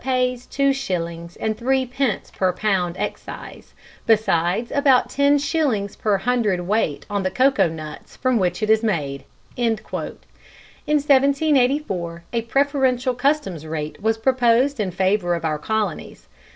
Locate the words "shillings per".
5.37-6.17